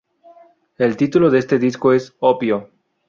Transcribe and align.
El 0.79 0.97
título 0.97 1.29
de 1.29 1.37
este 1.37 1.59
disco 1.59 1.93
es 1.93 2.15
"Opio". 2.19 2.71